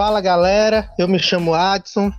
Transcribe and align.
Fala 0.00 0.22
galera, 0.22 0.90
eu 0.98 1.06
me 1.06 1.18
chamo 1.18 1.52
Adson. 1.52 2.10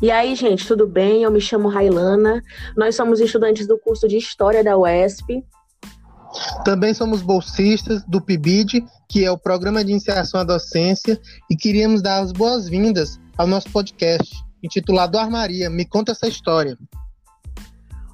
E 0.00 0.12
aí, 0.12 0.36
gente, 0.36 0.64
tudo 0.64 0.86
bem? 0.86 1.24
Eu 1.24 1.30
me 1.32 1.40
chamo 1.40 1.68
Railana. 1.68 2.40
Nós 2.76 2.94
somos 2.94 3.18
estudantes 3.18 3.66
do 3.66 3.76
curso 3.76 4.06
de 4.06 4.16
História 4.16 4.62
da 4.62 4.78
UESP. 4.78 5.44
Também 6.64 6.94
somos 6.94 7.20
bolsistas 7.20 8.04
do 8.04 8.20
PIBID, 8.20 8.84
que 9.08 9.24
é 9.24 9.30
o 9.32 9.36
Programa 9.36 9.84
de 9.84 9.90
Iniciação 9.90 10.38
à 10.38 10.44
Docência, 10.44 11.20
e 11.50 11.56
queríamos 11.56 12.00
dar 12.00 12.20
as 12.20 12.30
boas-vindas 12.30 13.18
ao 13.36 13.48
nosso 13.48 13.68
podcast, 13.70 14.32
intitulado 14.62 15.18
Armaria. 15.18 15.68
Me 15.68 15.84
conta 15.84 16.12
essa 16.12 16.28
história. 16.28 16.78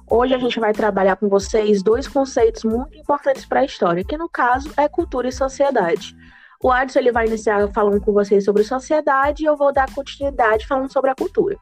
Hoje 0.09 0.33
a 0.33 0.39
gente 0.39 0.59
vai 0.59 0.73
trabalhar 0.73 1.17
com 1.17 1.29
vocês 1.29 1.83
dois 1.83 2.07
conceitos 2.07 2.63
muito 2.63 2.97
importantes 2.97 3.45
para 3.45 3.59
a 3.59 3.65
história, 3.65 4.03
que 4.03 4.17
no 4.17 4.27
caso 4.27 4.71
é 4.75 4.89
cultura 4.89 5.27
e 5.27 5.31
sociedade. 5.31 6.15
O 6.61 6.69
Adson 6.69 6.99
ele 6.99 7.11
vai 7.13 7.25
iniciar 7.25 7.69
falando 7.69 8.01
com 8.01 8.11
vocês 8.11 8.43
sobre 8.43 8.63
sociedade 8.65 9.43
e 9.43 9.45
eu 9.45 9.55
vou 9.55 9.71
dar 9.71 9.89
continuidade 9.93 10.67
falando 10.67 10.91
sobre 10.91 11.09
a 11.09 11.15
cultura. 11.15 11.55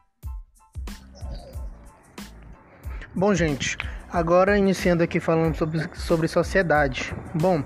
Bom, 3.14 3.32
gente, 3.32 3.78
agora 4.12 4.58
iniciando 4.58 5.04
aqui 5.04 5.20
falando 5.20 5.54
sobre, 5.54 5.88
sobre 5.94 6.26
sociedade. 6.26 7.14
Bom, 7.32 7.62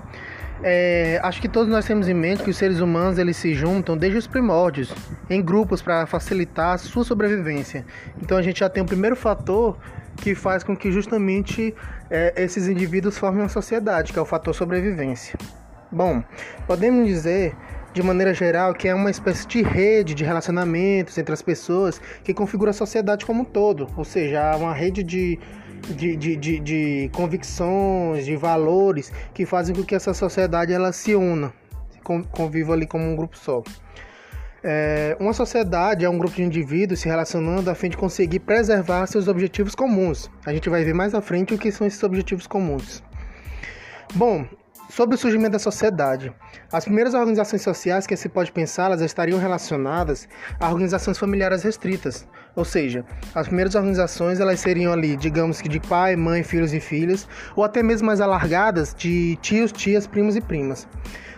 é, 0.61 1.19
acho 1.23 1.41
que 1.41 1.49
todos 1.49 1.67
nós 1.67 1.85
temos 1.85 2.07
em 2.07 2.13
mente 2.13 2.43
que 2.43 2.51
os 2.51 2.57
seres 2.57 2.79
humanos 2.79 3.17
eles 3.17 3.35
se 3.35 3.55
juntam 3.55 3.97
desde 3.97 4.19
os 4.19 4.27
primórdios 4.27 4.93
em 5.27 5.41
grupos 5.41 5.81
para 5.81 6.05
facilitar 6.05 6.75
a 6.75 6.77
sua 6.77 7.03
sobrevivência. 7.03 7.83
Então 8.21 8.37
a 8.37 8.43
gente 8.43 8.59
já 8.59 8.69
tem 8.69 8.83
o 8.83 8.85
primeiro 8.85 9.15
fator 9.15 9.75
que 10.17 10.35
faz 10.35 10.63
com 10.63 10.77
que 10.77 10.91
justamente 10.91 11.73
é, 12.11 12.43
esses 12.43 12.67
indivíduos 12.67 13.17
formem 13.17 13.41
uma 13.41 13.49
sociedade, 13.49 14.13
que 14.13 14.19
é 14.19 14.21
o 14.21 14.25
fator 14.25 14.53
sobrevivência. 14.53 15.35
Bom, 15.93 16.23
podemos 16.65 17.07
dizer 17.07 17.55
de 17.93 18.01
maneira 18.01 18.33
geral 18.33 18.73
que 18.73 18.87
é 18.87 18.95
uma 18.95 19.11
espécie 19.11 19.47
de 19.47 19.61
rede 19.61 20.15
de 20.15 20.23
relacionamentos 20.23 21.15
entre 21.19 21.31
as 21.31 21.41
pessoas 21.43 22.01
que 22.23 22.33
configura 22.33 22.71
a 22.71 22.73
sociedade 22.73 23.23
como 23.23 23.43
um 23.43 23.45
todo, 23.45 23.87
ou 23.95 24.03
seja, 24.03 24.57
uma 24.57 24.73
rede 24.73 25.03
de, 25.03 25.39
de, 25.95 26.15
de, 26.15 26.35
de, 26.35 26.59
de 26.59 27.11
convicções, 27.13 28.25
de 28.25 28.35
valores 28.35 29.11
que 29.35 29.45
fazem 29.45 29.75
com 29.75 29.83
que 29.83 29.93
essa 29.93 30.15
sociedade 30.15 30.73
ela 30.73 30.91
se 30.91 31.13
una, 31.13 31.53
conviva 32.31 32.73
ali 32.73 32.87
como 32.87 33.03
um 33.03 33.15
grupo 33.15 33.37
só. 33.37 33.61
É, 34.63 35.15
uma 35.19 35.33
sociedade 35.33 36.05
é 36.05 36.09
um 36.09 36.17
grupo 36.17 36.37
de 36.37 36.41
indivíduos 36.41 37.01
se 37.01 37.07
relacionando 37.07 37.69
a 37.69 37.75
fim 37.75 37.89
de 37.89 37.97
conseguir 37.97 38.39
preservar 38.39 39.05
seus 39.05 39.27
objetivos 39.27 39.75
comuns. 39.75 40.31
A 40.43 40.51
gente 40.51 40.69
vai 40.69 40.83
ver 40.83 40.95
mais 40.95 41.13
à 41.13 41.21
frente 41.21 41.53
o 41.53 41.57
que 41.59 41.71
são 41.71 41.85
esses 41.85 42.01
objetivos 42.01 42.47
comuns. 42.47 43.03
Bom, 44.15 44.47
sobre 44.89 45.15
o 45.15 45.17
surgimento 45.17 45.53
da 45.53 45.59
sociedade. 45.59 46.33
As 46.71 46.85
primeiras 46.85 47.13
organizações 47.13 47.61
sociais 47.61 48.05
que 48.05 48.15
se 48.15 48.29
pode 48.29 48.51
pensar, 48.51 48.85
elas 48.85 49.01
estariam 49.01 49.39
relacionadas 49.39 50.27
a 50.59 50.69
organizações 50.69 51.17
familiares 51.17 51.63
restritas, 51.63 52.27
ou 52.55 52.63
seja, 52.63 53.03
as 53.33 53.47
primeiras 53.47 53.75
organizações 53.75 54.39
elas 54.39 54.59
seriam 54.59 54.93
ali, 54.93 55.15
digamos 55.15 55.61
que 55.61 55.69
de 55.69 55.79
pai, 55.79 56.15
mãe, 56.15 56.43
filhos 56.43 56.73
e 56.73 56.79
filhas, 56.79 57.27
ou 57.55 57.63
até 57.63 57.81
mesmo 57.81 58.07
mais 58.07 58.21
alargadas 58.21 58.93
de 58.93 59.35
tios, 59.37 59.71
tias, 59.71 60.05
primos 60.05 60.35
e 60.35 60.41
primas. 60.41 60.87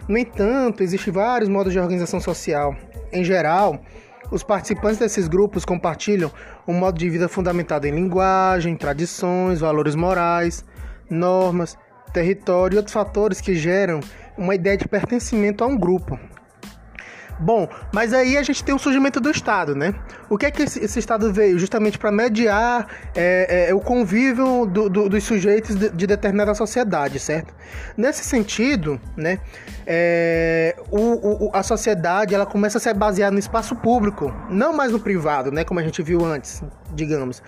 No 0.07 0.17
entanto, 0.17 0.83
existem 0.83 1.11
vários 1.11 1.49
modos 1.49 1.73
de 1.73 1.79
organização 1.79 2.19
social. 2.19 2.75
Em 3.11 3.23
geral, 3.23 3.81
os 4.31 4.43
participantes 4.43 4.99
desses 4.99 5.27
grupos 5.27 5.65
compartilham 5.65 6.31
um 6.67 6.73
modo 6.73 6.97
de 6.97 7.09
vida 7.09 7.29
fundamentado 7.29 7.87
em 7.87 7.91
linguagem, 7.91 8.75
tradições, 8.75 9.59
valores 9.59 9.95
morais, 9.95 10.65
normas, 11.09 11.77
território 12.15 12.75
e 12.75 12.77
outros 12.77 12.93
fatores 12.93 13.41
que 13.41 13.53
geram 13.55 13.99
uma 14.37 14.55
ideia 14.55 14.77
de 14.77 14.87
pertencimento 14.87 15.63
a 15.63 15.67
um 15.67 15.77
grupo. 15.77 16.17
Bom, 17.37 17.67
mas 17.93 18.13
aí 18.13 18.37
a 18.37 18.43
gente 18.43 18.63
tem 18.63 18.73
o 18.73 18.79
surgimento 18.79 19.19
do 19.19 19.29
Estado, 19.29 19.75
né? 19.75 19.93
O 20.29 20.37
que 20.37 20.45
é 20.45 20.51
que 20.51 20.63
esse, 20.63 20.79
esse 20.79 20.99
Estado 20.99 21.33
veio? 21.33 21.59
Justamente 21.59 21.97
para 21.97 22.09
mediar 22.09 22.87
é, 23.13 23.67
é, 23.69 23.73
o 23.73 23.81
convívio 23.81 24.65
do, 24.65 24.89
do, 24.89 25.09
dos 25.09 25.23
sujeitos 25.25 25.75
de, 25.75 25.89
de, 25.89 26.07
determinada 26.07 26.53
sociedade, 26.55 27.19
certo? 27.19 27.53
Nesse 27.97 28.23
sentido, 28.23 29.01
né, 29.17 29.39
é, 29.85 30.75
o, 30.89 31.47
o, 31.47 31.51
a 31.53 31.61
sociedade 31.61 32.33
ela 32.33 32.45
começa 32.45 32.77
a 32.77 32.81
ser 32.81 32.93
baseada 32.93 33.33
no 33.33 33.39
espaço 33.39 33.75
público, 33.75 34.33
não 34.49 34.71
mais 34.71 34.93
no 34.93 34.99
privado, 34.99 35.51
né, 35.51 35.65
como 35.65 35.81
a 35.81 35.83
gente 35.83 36.01
viu 36.01 36.23
antes, 36.23 36.63
digamos. 36.93 37.43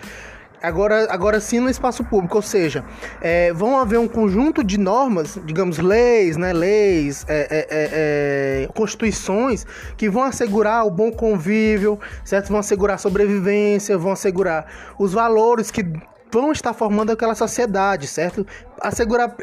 Agora, 0.62 1.06
agora 1.10 1.40
sim 1.40 1.60
no 1.60 1.70
espaço 1.70 2.02
público, 2.04 2.36
ou 2.36 2.42
seja, 2.42 2.84
é, 3.20 3.52
vão 3.52 3.78
haver 3.78 3.98
um 3.98 4.08
conjunto 4.08 4.64
de 4.64 4.78
normas, 4.78 5.38
digamos, 5.44 5.78
leis, 5.78 6.36
né, 6.36 6.52
leis, 6.52 7.24
é, 7.28 7.40
é, 7.40 7.66
é, 7.70 8.64
é 8.64 8.68
constituições 8.74 9.64
que 9.96 10.10
vão 10.10 10.24
assegurar 10.24 10.84
o 10.84 10.90
bom 10.90 11.12
convívio, 11.12 11.98
certo? 12.24 12.48
Vão 12.48 12.58
assegurar 12.58 12.96
a 12.96 12.98
sobrevivência, 12.98 13.96
vão 13.96 14.12
assegurar 14.12 14.66
os 14.98 15.12
valores 15.12 15.70
que 15.70 15.84
vão 16.30 16.52
estar 16.52 16.72
formando 16.72 17.10
aquela 17.10 17.34
sociedade, 17.34 18.06
certo? 18.06 18.46
Assegurar, 18.80 19.34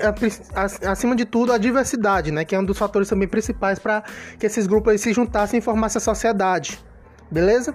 acima 0.87 1.15
de 1.15 1.25
tudo, 1.25 1.51
a 1.51 1.57
diversidade, 1.57 2.31
né? 2.31 2.45
Que 2.45 2.55
é 2.55 2.59
um 2.59 2.65
dos 2.65 2.77
fatores 2.77 3.09
também 3.09 3.27
principais 3.27 3.79
para 3.79 4.03
que 4.39 4.45
esses 4.45 4.67
grupos 4.67 5.01
se 5.01 5.13
juntassem 5.13 5.59
e 5.59 5.61
formassem 5.61 5.97
a 5.99 6.01
sociedade, 6.01 6.79
beleza? 7.31 7.73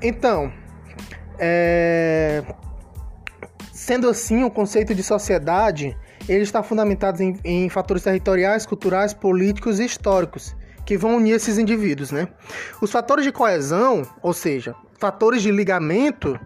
Então, 0.00 0.52
é, 1.38 2.42
Sendo 3.84 4.08
assim, 4.08 4.42
o 4.42 4.50
conceito 4.50 4.94
de 4.94 5.02
sociedade 5.02 5.94
ele 6.26 6.42
está 6.42 6.62
fundamentado 6.62 7.22
em, 7.22 7.38
em 7.44 7.68
fatores 7.68 8.02
territoriais, 8.02 8.64
culturais, 8.64 9.12
políticos 9.12 9.78
e 9.78 9.84
históricos 9.84 10.56
que 10.86 10.96
vão 10.96 11.16
unir 11.16 11.32
esses 11.32 11.58
indivíduos, 11.58 12.10
né? 12.10 12.28
Os 12.80 12.90
fatores 12.90 13.26
de 13.26 13.30
coesão, 13.30 14.06
ou 14.22 14.32
seja, 14.32 14.74
fatores 14.98 15.42
de 15.42 15.50
ligamento, 15.50 16.40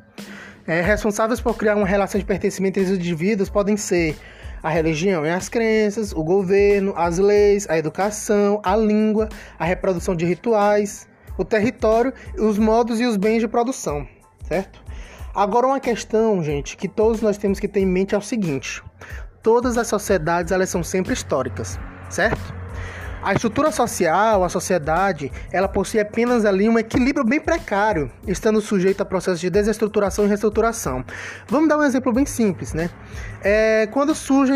é, 0.67 0.81
responsáveis 0.81 1.41
por 1.41 1.57
criar 1.57 1.77
uma 1.77 1.87
relação 1.87 2.19
de 2.19 2.25
pertencimento 2.25 2.81
entre 2.81 2.95
os 2.95 2.99
indivíduos 2.99 3.49
podem 3.49 3.77
ser 3.77 4.17
a 4.61 4.69
religião 4.69 5.25
e 5.25 5.31
as 5.31 5.49
crenças, 5.49 6.11
o 6.13 6.25
governo, 6.25 6.93
as 6.97 7.19
leis, 7.19 7.71
a 7.71 7.79
educação, 7.79 8.61
a 8.65 8.75
língua, 8.75 9.29
a 9.57 9.65
reprodução 9.65 10.17
de 10.17 10.27
rituais, 10.27 11.07
o 11.39 11.45
território, 11.45 12.13
os 12.37 12.59
modos 12.59 12.99
e 12.99 13.05
os 13.05 13.17
bens 13.17 13.39
de 13.39 13.47
produção, 13.47 14.09
certo? 14.43 14.88
Agora 15.39 15.69
uma 15.69 15.79
questão, 15.79 16.43
gente, 16.43 16.77
que 16.77 16.89
todos 16.89 17.21
nós 17.21 17.39
temos 17.39 17.61
que 17.61 17.69
ter 17.69 17.79
em 17.79 17.87
mente 17.87 18.13
é 18.13 18.19
o 18.19 18.21
seguinte: 18.21 18.83
todas 19.41 19.79
as 19.79 19.87
sociedades 19.87 20.51
elas 20.51 20.69
são 20.69 20.83
sempre 20.83 21.13
históricas, 21.13 21.79
certo? 22.11 22.53
A 23.23 23.35
estrutura 23.35 23.71
social, 23.71 24.43
a 24.43 24.49
sociedade, 24.49 25.31
ela 25.53 25.69
possui 25.69 26.01
apenas 26.01 26.45
ali 26.45 26.69
um 26.69 26.77
equilíbrio 26.77 27.25
bem 27.25 27.39
precário, 27.39 28.11
estando 28.27 28.61
sujeito 28.61 29.01
a 29.01 29.05
processos 29.05 29.39
de 29.39 29.49
desestruturação 29.49 30.25
e 30.25 30.29
reestruturação. 30.29 31.05
Vamos 31.47 31.69
dar 31.69 31.79
um 31.79 31.85
exemplo 31.85 32.13
bem 32.13 32.27
simples, 32.27 32.75
né? 32.75 32.91
É, 33.41 33.87
quando 33.93 34.17
surge 34.17 34.53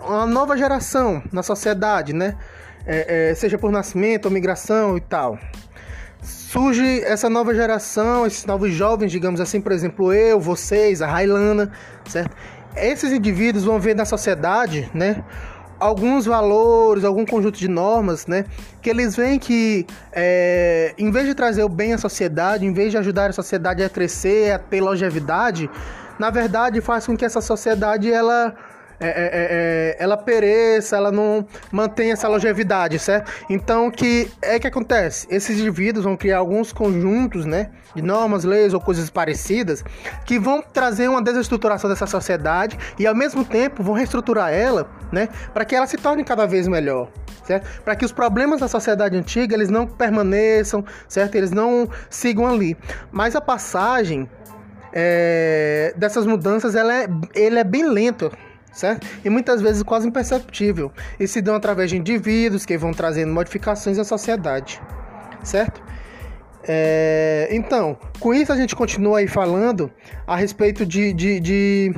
uma 0.00 0.26
nova 0.26 0.56
geração 0.56 1.20
na 1.32 1.42
sociedade, 1.42 2.12
né? 2.12 2.38
É, 2.86 3.30
é, 3.30 3.34
seja 3.34 3.58
por 3.58 3.72
nascimento 3.72 4.26
ou 4.26 4.30
migração 4.30 4.96
e 4.96 5.00
tal 5.00 5.36
surge 6.22 7.00
essa 7.04 7.30
nova 7.30 7.54
geração, 7.54 8.26
esses 8.26 8.44
novos 8.44 8.72
jovens, 8.72 9.10
digamos 9.10 9.40
assim, 9.40 9.60
por 9.60 9.72
exemplo, 9.72 10.12
eu, 10.12 10.40
vocês, 10.40 11.00
a 11.02 11.06
Railana, 11.06 11.70
certo? 12.06 12.36
Esses 12.76 13.12
indivíduos 13.12 13.64
vão 13.64 13.80
ver 13.80 13.94
na 13.94 14.04
sociedade, 14.04 14.90
né? 14.94 15.24
alguns 15.80 16.26
valores, 16.26 17.04
algum 17.04 17.24
conjunto 17.24 17.58
de 17.58 17.66
normas, 17.66 18.26
né? 18.26 18.44
Que 18.82 18.90
eles 18.90 19.16
veem 19.16 19.38
que, 19.38 19.86
é, 20.12 20.94
em 20.98 21.10
vez 21.10 21.26
de 21.26 21.34
trazer 21.34 21.64
o 21.64 21.68
bem 21.68 21.94
à 21.94 21.98
sociedade, 21.98 22.66
em 22.66 22.72
vez 22.72 22.90
de 22.90 22.98
ajudar 22.98 23.30
a 23.30 23.32
sociedade 23.32 23.82
a 23.82 23.88
crescer, 23.88 24.52
a 24.52 24.58
ter 24.58 24.82
longevidade, 24.82 25.70
na 26.18 26.28
verdade 26.28 26.80
faz 26.82 27.06
com 27.06 27.16
que 27.16 27.24
essa 27.24 27.40
sociedade 27.40 28.12
ela 28.12 28.54
é, 29.00 29.06
é, 29.06 29.10
é, 29.12 29.48
é, 29.50 29.96
ela 29.98 30.16
pereça, 30.16 30.94
ela 30.94 31.10
não 31.10 31.46
mantém 31.72 32.12
essa 32.12 32.28
longevidade, 32.28 32.98
certo? 32.98 33.32
Então, 33.48 33.86
o 33.86 33.90
que 33.90 34.30
é 34.42 34.58
que 34.58 34.66
acontece? 34.66 35.26
Esses 35.30 35.58
indivíduos 35.58 36.04
vão 36.04 36.18
criar 36.18 36.36
alguns 36.36 36.70
conjuntos, 36.70 37.46
né, 37.46 37.70
de 37.94 38.02
normas, 38.02 38.44
leis 38.44 38.74
ou 38.74 38.80
coisas 38.80 39.08
parecidas, 39.08 39.82
que 40.26 40.38
vão 40.38 40.62
trazer 40.62 41.08
uma 41.08 41.22
desestruturação 41.22 41.88
dessa 41.88 42.06
sociedade 42.06 42.78
e, 42.98 43.06
ao 43.06 43.14
mesmo 43.14 43.42
tempo, 43.42 43.82
vão 43.82 43.94
reestruturar 43.94 44.52
ela, 44.52 44.90
né, 45.10 45.30
para 45.54 45.64
que 45.64 45.74
ela 45.74 45.86
se 45.86 45.96
torne 45.96 46.22
cada 46.22 46.46
vez 46.46 46.68
melhor. 46.68 47.08
Certo? 47.42 47.82
Para 47.82 47.96
que 47.96 48.04
os 48.04 48.12
problemas 48.12 48.60
da 48.60 48.68
sociedade 48.68 49.16
antiga 49.16 49.56
eles 49.56 49.70
não 49.70 49.84
permaneçam, 49.84 50.84
certo? 51.08 51.34
Eles 51.34 51.50
não 51.50 51.88
sigam 52.08 52.46
ali. 52.46 52.76
Mas 53.10 53.34
a 53.34 53.40
passagem 53.40 54.28
é, 54.92 55.92
dessas 55.96 56.26
mudanças 56.26 56.76
ela 56.76 56.94
é, 56.94 57.08
ele 57.34 57.58
é 57.58 57.64
bem 57.64 57.88
lento, 57.88 58.30
certo? 58.72 59.06
E 59.24 59.30
muitas 59.30 59.60
vezes 59.60 59.82
quase 59.82 60.08
imperceptível, 60.08 60.92
e 61.18 61.26
se 61.26 61.40
dão 61.40 61.54
através 61.54 61.90
de 61.90 61.96
indivíduos 61.96 62.64
que 62.64 62.76
vão 62.76 62.92
trazendo 62.92 63.32
modificações 63.32 63.98
à 63.98 64.04
sociedade, 64.04 64.80
certo? 65.42 65.82
É, 66.62 67.48
então, 67.50 67.98
com 68.18 68.34
isso 68.34 68.52
a 68.52 68.56
gente 68.56 68.76
continua 68.76 69.18
aí 69.18 69.26
falando 69.26 69.90
a 70.26 70.36
respeito 70.36 70.84
de, 70.84 71.12
de, 71.12 71.40
de 71.40 71.94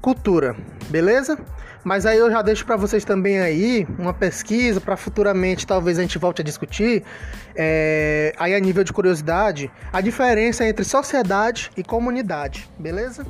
cultura, 0.00 0.56
beleza? 0.90 1.38
Mas 1.84 2.06
aí 2.06 2.18
eu 2.18 2.30
já 2.30 2.40
deixo 2.40 2.64
para 2.64 2.76
vocês 2.76 3.04
também 3.04 3.40
aí 3.40 3.86
uma 3.98 4.14
pesquisa 4.14 4.80
para 4.80 4.96
futuramente 4.96 5.66
talvez 5.66 5.98
a 5.98 6.02
gente 6.02 6.18
volte 6.18 6.40
a 6.40 6.44
discutir, 6.44 7.04
é, 7.54 8.32
aí 8.38 8.54
a 8.54 8.58
nível 8.58 8.82
de 8.82 8.92
curiosidade, 8.92 9.70
a 9.92 10.00
diferença 10.00 10.66
entre 10.66 10.84
sociedade 10.84 11.70
e 11.76 11.84
comunidade, 11.84 12.68
beleza? 12.78 13.26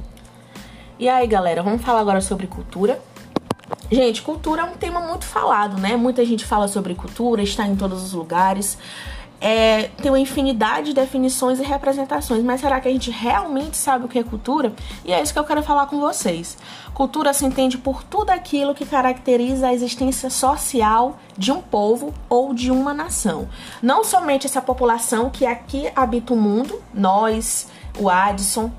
E 0.99 1.09
aí, 1.09 1.27
galera, 1.27 1.63
vamos 1.63 1.83
falar 1.83 2.01
agora 2.01 2.21
sobre 2.21 2.47
cultura. 2.47 3.01
Gente, 3.91 4.23
cultura 4.23 4.63
é 4.63 4.65
um 4.65 4.77
tema 4.77 5.01
muito 5.01 5.25
falado, 5.25 5.81
né? 5.81 5.97
Muita 5.97 6.25
gente 6.25 6.45
fala 6.45 6.69
sobre 6.69 6.95
cultura, 6.95 7.43
está 7.43 7.67
em 7.67 7.77
todos 7.77 8.03
os 8.03 8.13
lugares 8.13 8.79
é, 9.45 9.91
tem 10.01 10.11
uma 10.11 10.19
infinidade 10.19 10.87
de 10.87 10.95
definições 10.95 11.61
e 11.61 11.63
representações, 11.63 12.43
mas 12.43 12.63
será 12.63 12.81
que 12.81 12.89
a 12.89 12.91
gente 12.91 13.11
realmente 13.11 13.77
sabe 13.77 14.07
o 14.07 14.09
que 14.09 14.19
é 14.19 14.25
cultura? 14.25 14.73
E 15.05 15.13
é 15.13 15.21
isso 15.21 15.35
que 15.35 15.39
eu 15.39 15.45
quero 15.45 15.63
falar 15.63 15.85
com 15.85 16.01
vocês. 16.01 16.57
Cultura 16.95 17.35
se 17.35 17.45
entende 17.45 17.77
por 17.77 18.03
tudo 18.03 18.31
aquilo 18.31 18.75
que 18.75 18.87
caracteriza 18.87 19.69
a 19.69 19.75
existência 19.75 20.31
social 20.31 21.19
de 21.37 21.53
um 21.53 21.61
povo 21.61 22.15
ou 22.27 22.55
de 22.55 22.71
uma 22.71 22.95
nação. 22.95 23.47
Não 23.83 24.03
somente 24.03 24.47
essa 24.47 24.63
população 24.63 25.29
que 25.29 25.45
aqui 25.45 25.91
habita 25.95 26.33
o 26.33 26.37
mundo, 26.39 26.81
nós, 26.95 27.69
o 27.99 28.09
Addison, 28.09 28.73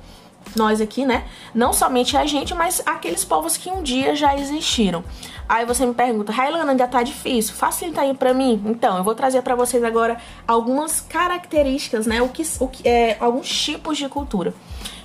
nós 0.56 0.82
aqui, 0.82 1.06
né? 1.06 1.26
Não 1.54 1.72
somente 1.74 2.18
a 2.18 2.26
gente, 2.26 2.54
mas 2.54 2.82
aqueles 2.86 3.24
povos 3.24 3.58
que 3.58 3.70
um 3.70 3.82
dia 3.82 4.16
já 4.16 4.36
existiram. 4.36 5.04
Aí 5.48 5.66
você 5.66 5.86
me 5.86 5.94
pergunta, 5.94 6.32
Railana, 6.32 6.72
ainda 6.72 6.88
tá 6.88 7.04
difícil, 7.04 7.54
facilita 7.54 8.02
aí 8.02 8.14
pra 8.14 8.34
mim. 8.34 8.62
Então, 8.66 8.98
eu 8.98 9.04
vou 9.04 9.14
trazer 9.14 9.42
para 9.42 9.56
vocês 9.56 9.84
agora 9.84 10.18
algumas 10.48 11.02
características, 11.02 12.08
né? 12.08 12.22
O 12.22 12.30
que, 12.30 12.44
o 12.60 12.68
que 12.68 12.88
é, 12.88 13.18
alguns 13.20 13.48
tipos 13.48 13.98
de 13.98 14.10
cultura. 14.10 14.54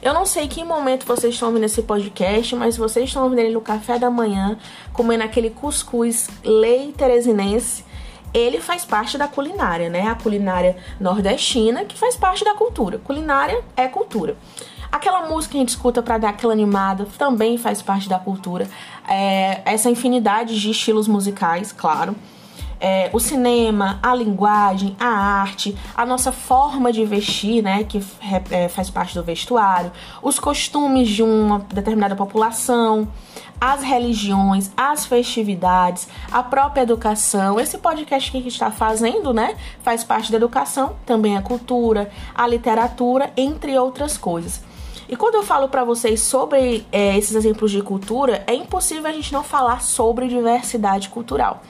Eu 0.03 0.15
não 0.15 0.25
sei 0.25 0.49
que 0.49 0.65
momento 0.65 1.05
vocês 1.05 1.35
estão 1.35 1.49
ouvindo 1.49 1.65
esse 1.65 1.83
podcast, 1.83 2.57
mas 2.57 2.77
vocês 2.77 3.07
estão 3.07 3.25
ouvindo 3.25 3.41
ele 3.41 3.53
no 3.53 3.61
café 3.61 3.99
da 3.99 4.11
manhã, 4.11 4.57
comendo 4.95 5.25
aquele 5.25 5.51
cuscuz 5.51 6.29
lei 6.43 6.91
teresinense, 6.97 7.85
ele 8.33 8.61
faz 8.61 8.85
parte 8.85 9.19
da 9.19 9.29
culinária, 9.29 9.91
né? 9.91 10.07
A 10.09 10.15
culinária 10.15 10.77
nordestina, 10.99 11.85
que 11.85 11.99
faz 11.99 12.17
parte 12.17 12.45
da 12.45 12.55
cultura. 12.55 12.99
Culinária 12.99 13.63
é 13.77 13.89
cultura. 13.89 14.37
Aquela 14.93 15.29
música 15.29 15.53
que 15.53 15.59
a 15.59 15.61
gente 15.61 15.69
escuta 15.69 16.03
para 16.03 16.19
dar 16.19 16.31
aquela 16.31 16.53
animada 16.53 17.07
também 17.17 17.57
faz 17.57 17.81
parte 17.81 18.09
da 18.09 18.19
cultura. 18.19 18.69
É, 19.09 19.63
essa 19.65 19.89
infinidade 19.89 20.61
de 20.61 20.71
estilos 20.71 21.07
musicais, 21.07 21.71
claro. 21.73 22.17
É, 22.83 23.11
o 23.13 23.21
cinema, 23.21 24.01
a 24.03 24.15
linguagem, 24.15 24.97
a 24.99 25.07
arte, 25.07 25.77
a 25.95 26.07
nossa 26.07 26.33
forma 26.33 26.91
de 26.91 27.05
vestir, 27.05 27.63
né, 27.63 27.85
que 27.85 28.03
é, 28.51 28.69
faz 28.69 28.89
parte 28.89 29.15
do 29.15 29.23
vestuário, 29.23 29.93
os 30.23 30.39
costumes 30.39 31.07
de 31.11 31.23
uma 31.23 31.59
determinada 31.59 32.17
população, 32.17 33.07
as 33.61 33.83
religiões, 33.83 34.71
as 34.75 35.05
festividades, 35.05 36.09
a 36.33 36.43
própria 36.43 36.81
educação. 36.81 37.61
Esse 37.61 37.77
podcast 37.77 38.31
que 38.31 38.39
a 38.39 38.41
gente 38.41 38.53
está 38.53 38.71
fazendo, 38.71 39.35
né, 39.35 39.57
faz 39.83 40.03
parte 40.03 40.33
da 40.33 40.39
educação, 40.39 40.97
também 41.05 41.37
a 41.37 41.43
cultura, 41.43 42.11
a 42.35 42.47
literatura, 42.47 43.31
entre 43.37 43.79
outras 43.79 44.17
coisas. 44.17 44.70
E 45.11 45.17
quando 45.17 45.35
eu 45.35 45.43
falo 45.43 45.69
para 45.69 45.83
vocês 45.83 46.21
sobre 46.21 46.87
é, 46.93 47.19
esses 47.19 47.35
exemplos 47.35 47.73
de 47.73 47.83
cultura, 47.83 48.45
é 48.47 48.55
impossível 48.55 49.11
a 49.11 49.13
gente 49.13 49.33
não 49.33 49.43
falar 49.43 49.83
sobre 49.83 50.29
diversidade 50.29 51.09
cultural. 51.09 51.65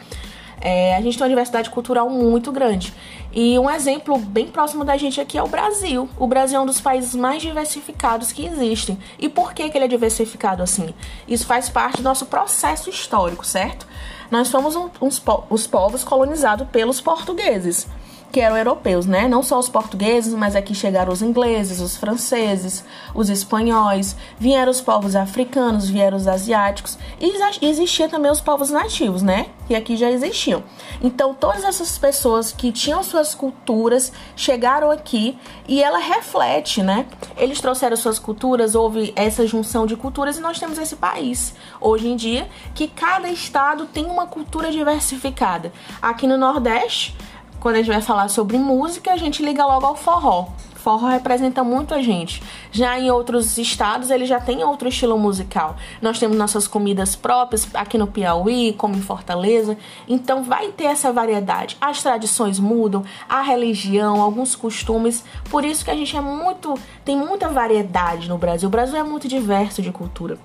É, 0.60 0.94
a 0.94 1.00
gente 1.00 1.16
tem 1.16 1.22
uma 1.22 1.30
diversidade 1.30 1.70
cultural 1.70 2.10
muito 2.10 2.52
grande. 2.52 2.92
E 3.32 3.58
um 3.58 3.70
exemplo 3.70 4.18
bem 4.18 4.48
próximo 4.48 4.84
da 4.84 4.94
gente 4.98 5.22
aqui 5.22 5.38
é 5.38 5.42
o 5.42 5.48
Brasil. 5.48 6.06
O 6.18 6.26
Brasil 6.26 6.58
é 6.58 6.62
um 6.62 6.66
dos 6.66 6.82
países 6.82 7.14
mais 7.14 7.40
diversificados 7.40 8.30
que 8.30 8.44
existem. 8.44 8.98
E 9.18 9.26
por 9.26 9.54
que, 9.54 9.70
que 9.70 9.78
ele 9.78 9.86
é 9.86 9.88
diversificado 9.88 10.62
assim? 10.62 10.92
Isso 11.26 11.46
faz 11.46 11.70
parte 11.70 11.96
do 11.96 12.02
nosso 12.02 12.26
processo 12.26 12.90
histórico, 12.90 13.46
certo? 13.46 13.86
Nós 14.30 14.48
somos 14.48 14.76
um, 14.76 14.90
uns, 15.00 15.22
os 15.48 15.66
povos 15.66 16.04
colonizados 16.04 16.68
pelos 16.68 17.00
portugueses 17.00 17.88
que 18.30 18.40
eram 18.40 18.56
europeus, 18.56 19.06
né? 19.06 19.26
Não 19.26 19.42
só 19.42 19.58
os 19.58 19.68
portugueses, 19.68 20.32
mas 20.34 20.54
aqui 20.54 20.74
chegaram 20.74 21.12
os 21.12 21.22
ingleses, 21.22 21.80
os 21.80 21.96
franceses, 21.96 22.84
os 23.14 23.28
espanhóis, 23.28 24.16
vieram 24.38 24.70
os 24.70 24.80
povos 24.80 25.16
africanos, 25.16 25.88
vieram 25.88 26.16
os 26.16 26.28
asiáticos 26.28 26.96
e 27.20 27.66
existia 27.66 28.08
também 28.08 28.30
os 28.30 28.40
povos 28.40 28.70
nativos, 28.70 29.22
né? 29.22 29.46
Que 29.66 29.74
aqui 29.74 29.96
já 29.96 30.10
existiam. 30.10 30.62
Então, 31.02 31.34
todas 31.34 31.64
essas 31.64 31.98
pessoas 31.98 32.52
que 32.52 32.72
tinham 32.72 33.02
suas 33.02 33.34
culturas 33.34 34.12
chegaram 34.36 34.90
aqui 34.90 35.38
e 35.66 35.82
ela 35.82 35.98
reflete, 35.98 36.82
né? 36.82 37.06
Eles 37.36 37.60
trouxeram 37.60 37.96
suas 37.96 38.18
culturas, 38.18 38.74
houve 38.74 39.12
essa 39.16 39.46
junção 39.46 39.86
de 39.86 39.96
culturas 39.96 40.38
e 40.38 40.40
nós 40.40 40.58
temos 40.58 40.78
esse 40.78 40.96
país 40.96 41.54
hoje 41.80 42.08
em 42.08 42.16
dia 42.16 42.48
que 42.74 42.86
cada 42.86 43.28
estado 43.28 43.86
tem 43.86 44.06
uma 44.06 44.26
cultura 44.26 44.70
diversificada. 44.70 45.72
Aqui 46.00 46.26
no 46.26 46.36
Nordeste, 46.36 47.16
quando 47.60 47.74
a 47.74 47.78
gente 47.78 47.90
vai 47.90 48.00
falar 48.00 48.28
sobre 48.28 48.58
música, 48.58 49.12
a 49.12 49.16
gente 49.16 49.42
liga 49.42 49.64
logo 49.66 49.86
ao 49.86 49.94
forró. 49.94 50.48
Forró 50.74 51.08
representa 51.08 51.62
muito 51.62 51.92
a 51.92 52.00
gente. 52.00 52.42
Já 52.72 52.98
em 52.98 53.10
outros 53.10 53.58
estados, 53.58 54.10
ele 54.10 54.24
já 54.24 54.40
tem 54.40 54.64
outro 54.64 54.88
estilo 54.88 55.18
musical. 55.18 55.76
Nós 56.00 56.18
temos 56.18 56.38
nossas 56.38 56.66
comidas 56.66 57.14
próprias 57.14 57.68
aqui 57.74 57.98
no 57.98 58.06
Piauí, 58.06 58.72
como 58.72 58.96
em 58.96 59.02
Fortaleza. 59.02 59.76
Então 60.08 60.42
vai 60.42 60.68
ter 60.68 60.84
essa 60.84 61.12
variedade. 61.12 61.76
As 61.78 62.02
tradições 62.02 62.58
mudam, 62.58 63.04
a 63.28 63.42
religião, 63.42 64.22
alguns 64.22 64.56
costumes. 64.56 65.22
Por 65.50 65.62
isso 65.62 65.84
que 65.84 65.90
a 65.90 65.96
gente 65.96 66.16
é 66.16 66.20
muito, 66.20 66.74
tem 67.04 67.16
muita 67.16 67.50
variedade 67.50 68.26
no 68.26 68.38
Brasil. 68.38 68.68
O 68.68 68.72
Brasil 68.72 68.96
é 68.96 69.02
muito 69.02 69.28
diverso 69.28 69.82
de 69.82 69.92
cultura. 69.92 70.38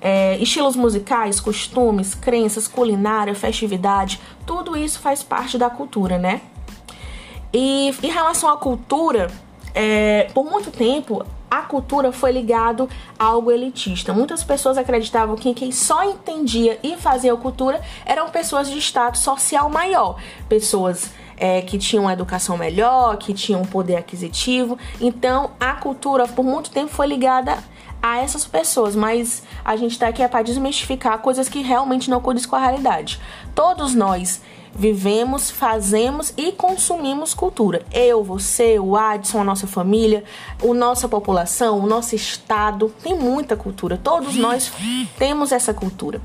É, 0.00 0.38
estilos 0.38 0.76
musicais, 0.76 1.40
costumes, 1.40 2.14
crenças, 2.14 2.68
culinária, 2.68 3.34
festividade, 3.34 4.20
tudo 4.46 4.76
isso 4.76 5.00
faz 5.00 5.22
parte 5.22 5.58
da 5.58 5.68
cultura, 5.68 6.18
né? 6.18 6.40
E 7.52 7.94
em 8.02 8.10
relação 8.10 8.48
à 8.50 8.56
cultura, 8.56 9.28
é, 9.74 10.30
por 10.34 10.44
muito 10.44 10.70
tempo 10.70 11.24
a 11.50 11.62
cultura 11.62 12.12
foi 12.12 12.30
ligado 12.30 12.88
a 13.18 13.24
algo 13.24 13.50
elitista. 13.50 14.12
Muitas 14.12 14.44
pessoas 14.44 14.76
acreditavam 14.76 15.34
que 15.34 15.54
quem 15.54 15.72
só 15.72 16.04
entendia 16.04 16.78
e 16.82 16.96
fazia 16.96 17.34
cultura 17.36 17.80
eram 18.04 18.28
pessoas 18.28 18.70
de 18.70 18.78
status 18.78 19.22
social 19.22 19.70
maior, 19.70 20.20
pessoas 20.48 21.10
é, 21.36 21.62
que 21.62 21.78
tinham 21.78 22.04
uma 22.04 22.12
educação 22.12 22.56
melhor, 22.56 23.16
que 23.16 23.32
tinham 23.32 23.62
um 23.62 23.64
poder 23.64 23.96
aquisitivo. 23.96 24.78
Então 25.00 25.52
a 25.58 25.72
cultura 25.74 26.26
por 26.28 26.44
muito 26.44 26.70
tempo 26.70 26.92
foi 26.92 27.06
ligada 27.06 27.58
a 28.02 28.18
essas 28.18 28.44
pessoas, 28.44 28.94
mas 28.94 29.42
a 29.64 29.76
gente 29.76 29.92
está 29.92 30.08
aqui 30.08 30.22
é 30.22 30.28
para 30.28 30.42
desmistificar 30.42 31.18
coisas 31.18 31.48
que 31.48 31.62
realmente 31.62 32.10
não 32.10 32.20
condiz 32.20 32.46
com 32.46 32.56
a 32.56 32.60
realidade. 32.60 33.20
Todos 33.54 33.94
nós 33.94 34.40
vivemos, 34.74 35.50
fazemos 35.50 36.32
e 36.36 36.52
consumimos 36.52 37.34
cultura. 37.34 37.84
Eu, 37.92 38.22
você, 38.22 38.78
o 38.78 38.96
Adson, 38.96 39.40
a 39.40 39.44
nossa 39.44 39.66
família, 39.66 40.22
a 40.62 40.74
nossa 40.74 41.08
população, 41.08 41.80
o 41.80 41.86
nosso 41.86 42.14
estado, 42.14 42.94
tem 43.02 43.14
muita 43.14 43.56
cultura. 43.56 43.98
Todos 44.02 44.36
nós 44.36 44.72
temos 45.18 45.52
essa 45.52 45.74
cultura. 45.74 46.20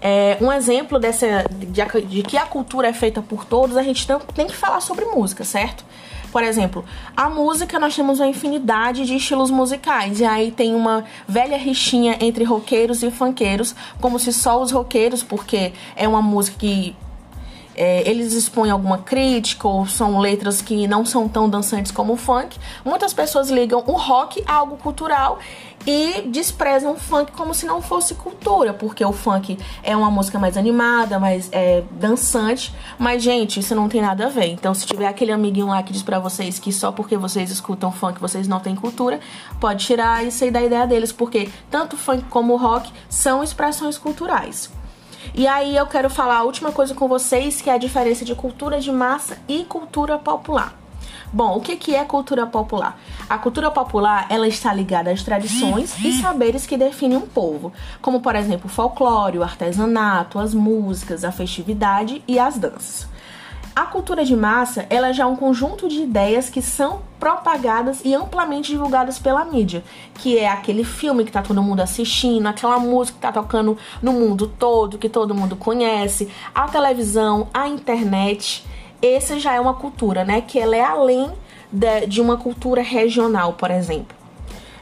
É, 0.00 0.38
um 0.40 0.52
exemplo 0.52 0.98
dessa 0.98 1.44
de, 1.50 1.66
de 2.06 2.22
que 2.22 2.36
a 2.36 2.46
cultura 2.46 2.88
é 2.88 2.92
feita 2.92 3.20
por 3.20 3.44
todos, 3.44 3.76
a 3.76 3.82
gente 3.82 4.06
tem 4.34 4.46
que 4.46 4.56
falar 4.56 4.80
sobre 4.80 5.04
música, 5.04 5.44
certo? 5.44 5.84
Por 6.30 6.42
exemplo, 6.42 6.84
a 7.16 7.28
música 7.28 7.78
nós 7.78 7.94
temos 7.94 8.20
uma 8.20 8.28
infinidade 8.28 9.04
de 9.04 9.16
estilos 9.16 9.50
musicais. 9.50 10.20
E 10.20 10.24
aí 10.24 10.50
tem 10.50 10.74
uma 10.74 11.04
velha 11.26 11.56
rixinha 11.56 12.18
entre 12.20 12.44
roqueiros 12.44 13.02
e 13.02 13.10
funkeiros, 13.10 13.74
como 14.00 14.18
se 14.18 14.32
só 14.32 14.60
os 14.60 14.70
roqueiros, 14.70 15.22
porque 15.22 15.72
é 15.96 16.06
uma 16.06 16.22
música 16.22 16.58
que 16.58 16.94
é, 17.78 18.02
eles 18.10 18.32
expõem 18.32 18.72
alguma 18.72 18.98
crítica 18.98 19.68
ou 19.68 19.86
são 19.86 20.18
letras 20.18 20.60
que 20.60 20.88
não 20.88 21.06
são 21.06 21.28
tão 21.28 21.48
dançantes 21.48 21.92
como 21.92 22.14
o 22.14 22.16
funk. 22.16 22.58
Muitas 22.84 23.14
pessoas 23.14 23.50
ligam 23.50 23.84
o 23.86 23.92
rock 23.92 24.42
a 24.44 24.54
algo 24.54 24.76
cultural 24.76 25.38
e 25.86 26.22
desprezam 26.22 26.94
o 26.94 26.96
funk 26.96 27.30
como 27.32 27.54
se 27.54 27.64
não 27.66 27.80
fosse 27.80 28.16
cultura, 28.16 28.74
porque 28.74 29.04
o 29.04 29.12
funk 29.12 29.56
é 29.84 29.96
uma 29.96 30.10
música 30.10 30.40
mais 30.40 30.56
animada, 30.56 31.20
mais 31.20 31.48
é, 31.52 31.84
dançante. 31.92 32.74
Mas, 32.98 33.22
gente, 33.22 33.60
isso 33.60 33.76
não 33.76 33.88
tem 33.88 34.02
nada 34.02 34.26
a 34.26 34.28
ver. 34.28 34.48
Então, 34.48 34.74
se 34.74 34.84
tiver 34.84 35.06
aquele 35.06 35.30
amiguinho 35.30 35.68
lá 35.68 35.80
que 35.80 35.92
diz 35.92 36.02
pra 36.02 36.18
vocês 36.18 36.58
que 36.58 36.72
só 36.72 36.90
porque 36.90 37.16
vocês 37.16 37.48
escutam 37.48 37.92
funk 37.92 38.20
vocês 38.20 38.48
não 38.48 38.58
têm 38.58 38.74
cultura, 38.74 39.20
pode 39.60 39.86
tirar 39.86 40.26
isso 40.26 40.42
aí 40.42 40.50
da 40.50 40.60
ideia 40.60 40.84
deles, 40.84 41.12
porque 41.12 41.48
tanto 41.70 41.96
funk 41.96 42.24
como 42.24 42.56
rock 42.56 42.92
são 43.08 43.40
expressões 43.40 43.96
culturais. 43.96 44.68
E 45.34 45.46
aí 45.46 45.76
eu 45.76 45.86
quero 45.86 46.10
falar 46.10 46.38
a 46.38 46.42
última 46.42 46.72
coisa 46.72 46.94
com 46.94 47.08
vocês, 47.08 47.60
que 47.60 47.70
é 47.70 47.74
a 47.74 47.78
diferença 47.78 48.24
de 48.24 48.34
cultura 48.34 48.80
de 48.80 48.90
massa 48.90 49.38
e 49.48 49.64
cultura 49.64 50.18
popular. 50.18 50.74
Bom, 51.32 51.58
o 51.58 51.60
que, 51.60 51.94
é 51.94 52.04
cultura 52.04 52.46
popular? 52.46 52.98
A 53.28 53.36
cultura 53.36 53.70
popular 53.70 54.26
ela 54.30 54.48
está 54.48 54.72
ligada 54.72 55.10
às 55.10 55.22
tradições 55.22 55.94
e 56.02 56.12
saberes 56.14 56.66
que 56.66 56.76
definem 56.76 57.18
um 57.18 57.26
povo, 57.26 57.72
como 58.00 58.20
por 58.20 58.34
exemplo 58.34 58.66
o 58.66 58.68
folclore, 58.68 59.38
o 59.38 59.42
artesanato, 59.42 60.38
as 60.38 60.54
músicas, 60.54 61.24
a 61.24 61.32
festividade 61.32 62.22
e 62.26 62.38
as 62.38 62.56
danças. 62.56 63.06
A 63.78 63.86
cultura 63.86 64.24
de 64.24 64.34
massa, 64.34 64.86
ela 64.90 65.12
já 65.12 65.22
é 65.22 65.26
um 65.26 65.36
conjunto 65.36 65.88
de 65.88 66.02
ideias 66.02 66.50
que 66.50 66.60
são 66.60 67.00
propagadas 67.20 68.00
e 68.04 68.12
amplamente 68.12 68.72
divulgadas 68.72 69.20
pela 69.20 69.44
mídia, 69.44 69.84
que 70.14 70.36
é 70.36 70.48
aquele 70.48 70.82
filme 70.82 71.24
que 71.24 71.30
tá 71.30 71.42
todo 71.42 71.62
mundo 71.62 71.78
assistindo, 71.78 72.48
aquela 72.48 72.80
música 72.80 73.14
que 73.14 73.22
tá 73.22 73.30
tocando 73.30 73.78
no 74.02 74.12
mundo 74.12 74.48
todo, 74.48 74.98
que 74.98 75.08
todo 75.08 75.32
mundo 75.32 75.54
conhece, 75.54 76.28
a 76.52 76.66
televisão, 76.66 77.46
a 77.54 77.68
internet. 77.68 78.66
Essa 79.00 79.38
já 79.38 79.54
é 79.54 79.60
uma 79.60 79.74
cultura, 79.74 80.24
né, 80.24 80.40
que 80.40 80.58
ela 80.58 80.74
é 80.74 80.82
além 80.82 81.30
de, 81.70 82.06
de 82.08 82.20
uma 82.20 82.36
cultura 82.36 82.82
regional, 82.82 83.52
por 83.52 83.70
exemplo. 83.70 84.17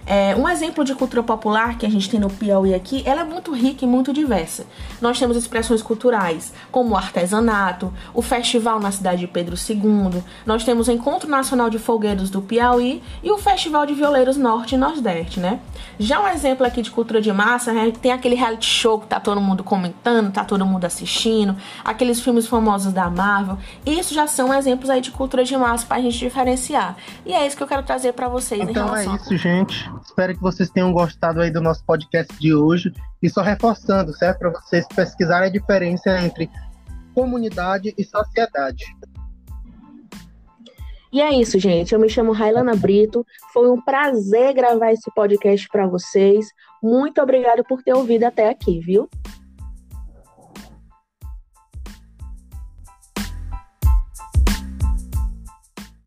É, 0.06 0.36
um 0.36 0.48
exemplo 0.48 0.84
de 0.84 0.94
cultura 0.94 1.22
popular 1.22 1.76
que 1.76 1.84
a 1.84 1.90
gente 1.90 2.08
tem 2.08 2.20
no 2.20 2.30
Piauí 2.30 2.72
aqui, 2.72 3.02
ela 3.04 3.22
é 3.22 3.24
muito 3.24 3.52
rica 3.52 3.84
e 3.84 3.88
muito 3.88 4.12
diversa. 4.12 4.64
Nós 5.00 5.18
temos 5.18 5.36
expressões 5.36 5.82
culturais, 5.82 6.52
como 6.70 6.90
o 6.90 6.96
artesanato, 6.96 7.92
o 8.14 8.22
festival 8.22 8.78
na 8.78 8.92
cidade 8.92 9.20
de 9.20 9.26
Pedro 9.26 9.56
II, 9.56 10.22
nós 10.44 10.62
temos 10.62 10.86
o 10.86 10.92
Encontro 10.92 11.28
Nacional 11.28 11.68
de 11.68 11.78
Folgueiros 11.78 12.30
do 12.30 12.40
Piauí 12.40 13.02
e 13.22 13.30
o 13.30 13.38
Festival 13.38 13.84
de 13.84 13.94
Violeiros 13.94 14.36
Norte 14.36 14.76
e 14.76 14.78
Nordeste, 14.78 15.40
né? 15.40 15.58
Já 15.98 16.20
um 16.20 16.28
exemplo 16.28 16.64
aqui 16.64 16.82
de 16.82 16.90
cultura 16.90 17.20
de 17.20 17.32
massa, 17.32 17.72
né, 17.72 17.92
tem 18.00 18.12
aquele 18.12 18.34
reality 18.34 18.66
show 18.66 19.00
que 19.00 19.06
tá 19.06 19.18
todo 19.18 19.40
mundo 19.40 19.64
comentando, 19.64 20.30
tá 20.30 20.44
todo 20.44 20.64
mundo 20.64 20.84
assistindo, 20.84 21.56
aqueles 21.84 22.20
filmes 22.20 22.46
famosos 22.46 22.92
da 22.92 23.10
Marvel. 23.10 23.58
Isso 23.84 24.14
já 24.14 24.26
são 24.26 24.54
exemplos 24.54 24.90
aí 24.90 25.00
de 25.00 25.10
cultura 25.10 25.42
de 25.42 25.56
massa 25.56 25.86
pra 25.86 26.00
gente 26.00 26.18
diferenciar. 26.18 26.96
E 27.24 27.32
é 27.32 27.46
isso 27.46 27.56
que 27.56 27.62
eu 27.62 27.66
quero 27.66 27.82
trazer 27.82 28.12
para 28.12 28.28
vocês 28.28 28.66
então 28.68 28.94
é 28.94 29.04
isso, 29.04 29.36
gente. 29.36 29.90
Espero 30.04 30.34
que 30.34 30.42
vocês 30.42 30.70
tenham 30.70 30.92
gostado 30.92 31.40
aí 31.40 31.50
do 31.50 31.60
nosso 31.60 31.84
podcast 31.84 32.32
de 32.38 32.54
hoje. 32.54 32.92
E 33.22 33.28
só 33.28 33.42
reforçando, 33.42 34.12
certo? 34.14 34.38
Para 34.38 34.50
vocês 34.50 34.86
pesquisarem 34.88 35.48
a 35.48 35.52
diferença 35.52 36.18
entre 36.20 36.50
comunidade 37.14 37.94
e 37.96 38.04
sociedade. 38.04 38.84
E 41.12 41.20
é 41.20 41.32
isso, 41.32 41.58
gente. 41.58 41.94
Eu 41.94 42.00
me 42.00 42.08
chamo 42.08 42.32
Railana 42.32 42.76
Brito. 42.76 43.24
Foi 43.52 43.70
um 43.70 43.80
prazer 43.80 44.52
gravar 44.52 44.92
esse 44.92 45.10
podcast 45.14 45.66
para 45.68 45.86
vocês. 45.86 46.46
Muito 46.82 47.22
obrigado 47.22 47.64
por 47.64 47.82
ter 47.82 47.94
ouvido 47.94 48.24
até 48.24 48.50
aqui, 48.50 48.80
viu? 48.80 49.08